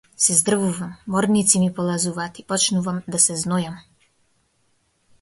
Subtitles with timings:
[0.27, 3.81] Се здрвувам, морници ми полазуваат и почнувам да се знојам.